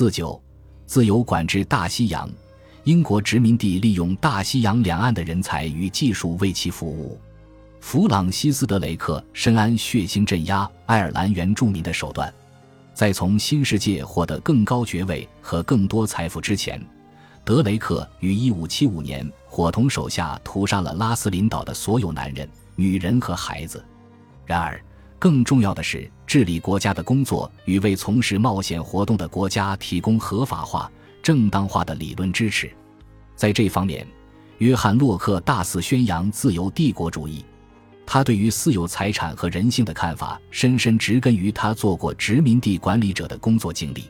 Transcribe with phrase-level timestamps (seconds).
[0.00, 0.42] 四九，
[0.86, 2.26] 自由管制大西洋。
[2.84, 7.20] 英国殖民地利用大西洋两岸的人才与技术为其服务。
[7.82, 12.32] 弗朗西斯·德雷克深谙血腥镇压爱尔兰原住民的手段，
[12.94, 16.82] 在从新世界获得更高爵位和更多财富之前，
[17.44, 23.84] 德雷克于1575年伙同手下屠杀了拉斯林岛的所有男人、女人和孩子。
[24.46, 24.82] 然而，
[25.20, 30.90] 更重要的是治理国家的工作与为从事冒险活动的国家提供合法化、
[31.22, 32.70] 正当化的理论支持。
[33.36, 34.06] 在这方面，
[34.58, 37.44] 约翰·洛克大肆宣扬自由帝国主义。
[38.06, 44.04] 他对于私有财产和人性的看法，深深植根于他做过殖民地管理者的工作经历。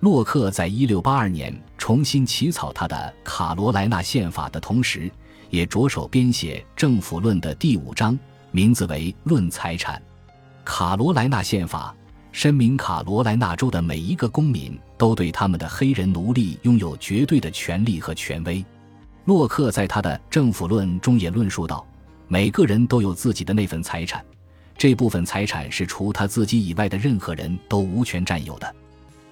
[0.00, 5.08] 洛克在一六八二年重新起草他的《卡罗莱纳宪法》的同时，
[5.48, 8.18] 也着手编写《政府论》的第五章，
[8.50, 9.96] 名字为《论财产》。
[10.72, 11.92] 卡罗莱纳宪法
[12.30, 18.64] 声明，卡罗莱纳州的每一个公民都对他们的黑人奴隶拥有绝对的权利和权威。
[19.24, 21.84] 洛克在他的《政府论》中也论述道。
[22.28, 24.24] 每个人都有自己的那份财产，
[24.78, 28.74] 这部分财产是除他自己以外的任何人都无权占有的。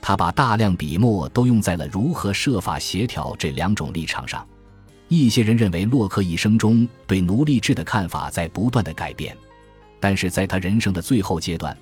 [0.02, 4.44] 他把大量笔墨都用在了如何设法协调这两种立场上。
[5.06, 9.36] 一些人认为洛克一生中对奴隶制的看法在不断的改变，
[10.00, 11.76] 但是在他人生的最后阶段，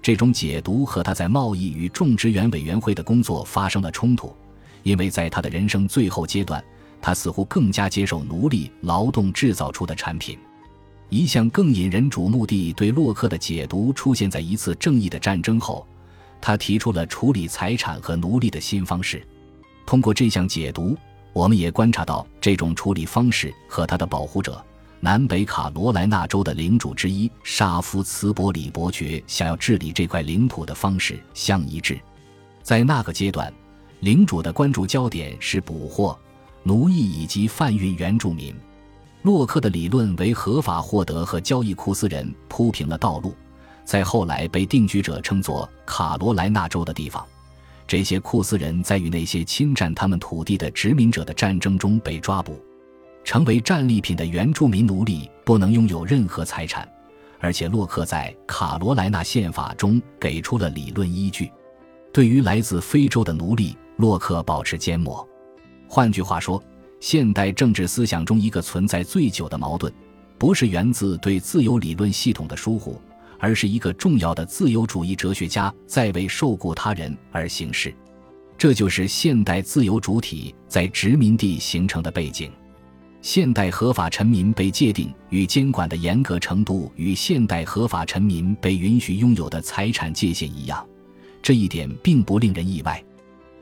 [0.00, 4.34] 这种解读和他在贸易与种植园委员会的工作发生了冲突，
[4.82, 6.62] 因为在他的人生最后阶段，
[7.00, 10.38] 他似乎更加接受奴隶劳动制造出的产品。
[11.10, 15.86] 一项更引人瞩目的对洛克的解读出现在一次正义的战争后，
[16.40, 19.26] 他提出了处理财产和奴隶的新方式。
[19.86, 20.96] 通过这项解读，
[21.32, 24.62] 我们也观察到这种处理方式和他的保护者——
[25.00, 31.98] 南北卡罗来纳州的领主之一沙夫茨伯里伯爵想要治理这块领土的方式相一致。
[32.62, 33.52] 在那个阶段，
[34.00, 36.18] 领主的关注焦点是捕获
[36.64, 38.54] 奴役以及贩运原住民。
[39.22, 43.34] 洛克的理论为合法获得和交易库斯人铺平了道路，
[43.84, 47.24] 在后来被定居者称作卡罗莱纳州的地方，
[47.86, 52.60] 这些库斯人在与那些侵占他们土地的殖民者的战争中被抓捕，
[53.28, 56.90] 成为战利品的原住民奴隶不能拥有任何财产，
[57.40, 61.52] 而且洛克在卡罗莱纳宪法中给出了理论依据。
[62.10, 65.28] 对于来自非洲的奴隶，洛克保持缄默。
[65.86, 66.58] 换句话说。
[67.00, 69.92] 现代政治思想中一个存在最久的矛盾，
[70.38, 72.98] 不是源自对自由理论系统的疏忽，
[73.38, 77.94] 而是一个重要的自由主义哲学家在为受雇他人而行事。
[78.56, 82.50] 这就是现代自由主体在殖民地形成的背景。
[83.20, 90.86] 现代合法臣民被界定与监管的严格程度与现代合法臣民被允许拥有的财产界限一样，
[91.42, 93.02] 这一点并不令人意外。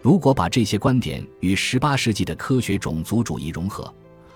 [0.03, 3.93] 如果把这些观点与18世纪的科学种族主义融合，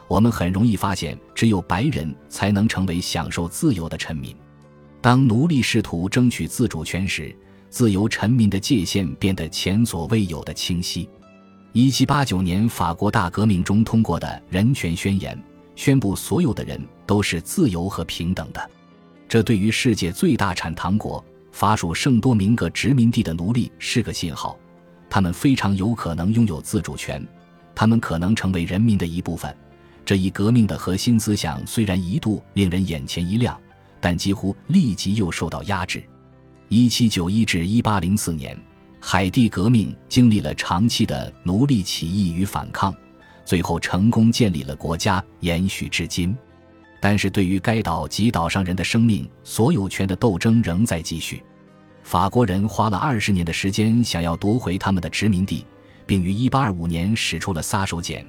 [0.09, 4.35] 我们很容易发现，只有白人才能成为享受自由的臣民。
[5.03, 7.35] 当奴隶试图争取自主权时，
[7.69, 11.09] 自由臣民的界限变得前所未有的清晰。
[11.75, 15.41] 1789年法国大革命中通过的人权宣言
[15.77, 18.71] 宣布，所有的人都是自由和平等的。
[19.29, 24.59] 这对于世界最大产糖国法属圣多明各殖民地的奴隶是个信号。
[25.09, 27.25] 他们非常有可能拥有自主权，
[27.75, 29.57] 他们可能成为人民的一部分。
[30.05, 33.57] 这一革命的核心思想虽然一度令人眼前一亮，
[34.01, 36.03] 但几乎立即又受到压制。
[36.69, 38.57] 一七九一至一八零四年，
[39.01, 42.95] 海地革命经历了长期的奴隶起义与反抗，
[43.45, 46.37] 最后成功建立了国家，延续至今。
[47.01, 51.43] 但是对于该岛及岛上人的生命所有权的斗争仍在继续。
[52.03, 55.65] 法国人花了二十年的时间，想要夺回他们的殖民地，
[56.07, 58.25] 并于1825年使出了杀手锏，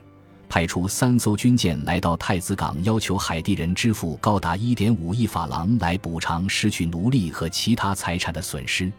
[0.48, 8.92] 派出三艘军舰来到太子港，要求海地人支付高达1.5亿法郎来补偿失去奴隶和其他财产的损失。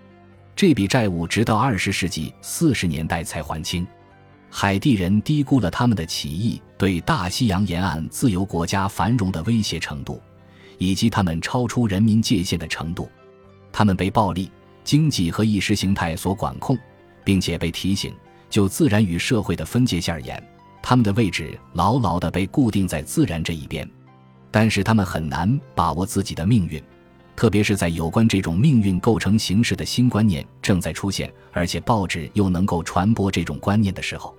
[0.54, 3.86] 这笔债务直到20世纪40年代才还清。
[4.50, 10.20] 海地人低估了他们的起义对大西洋沿岸自由国家繁荣的威胁程度，
[10.78, 13.08] 以及他们超出人民界限的程度。
[13.72, 14.50] 他们被暴力。
[14.84, 16.76] 经济和意识形态所管控，
[17.22, 18.12] 并且被提醒，
[18.50, 20.42] 就自然与社会的分界线而言，
[20.82, 23.88] 他们的位置牢牢地被固定在自然这一边。
[24.50, 26.82] 但是他们很难把握自己的命运，
[27.34, 34.34] 特别是在有关这种命运构成形式的新观念正在出现，而且报纸又能够传播这种观念的时候。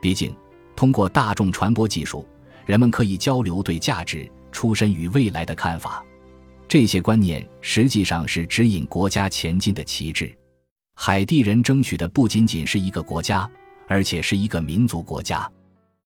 [0.00, 0.34] 毕竟，
[0.76, 2.26] 通过大众传播技术，
[2.64, 6.04] 人们可以交流对价值、出身与未来的看法。
[6.68, 10.32] 这些观念实际上是指引国家前进的旗帜。
[10.94, 13.50] 海地人争取的不仅仅是一个国家，
[13.86, 15.50] 而且是一个民族国家。